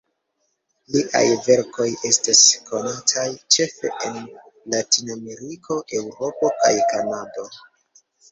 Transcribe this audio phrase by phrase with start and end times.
[0.93, 3.25] Liaj verkoj estas konataj
[3.57, 4.17] ĉefe en
[4.77, 7.47] Latinameriko, Eŭropo kaj Kanado.